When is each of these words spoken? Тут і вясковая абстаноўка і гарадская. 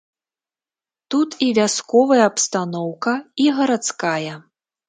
Тут 1.15 1.29
і 1.47 1.51
вясковая 1.59 2.23
абстаноўка 2.31 3.13
і 3.45 3.49
гарадская. 3.59 4.33